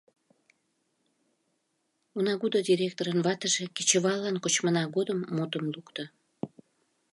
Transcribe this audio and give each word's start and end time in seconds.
Унагудо 2.17 2.59
директорын 2.69 3.19
ватыже 3.25 3.63
кечываллан 3.75 4.35
кочмына 4.43 4.83
годым 4.95 5.19
мутым 5.35 5.63
лукто. 5.73 6.03